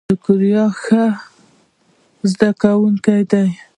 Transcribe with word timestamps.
ذکریا 0.09 0.63
ښه 0.81 1.03
زده 2.31 2.49
کونکی 2.61 3.21
دی. 3.31 3.47